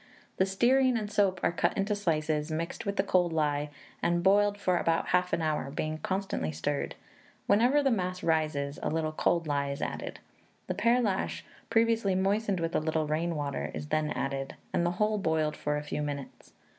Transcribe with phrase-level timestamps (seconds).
[0.37, 3.69] The stearine and soap are cut into slices, mixed with the cold lye,
[4.01, 6.95] and boiled for about half an hour, being constantly stirred.
[7.45, 10.17] Whenever the mass rises, a little cold lye is added.
[10.65, 15.19] The pearlash, previously moistened with a little rain water, is then added, and the whole
[15.19, 16.53] boiled for a few minutes.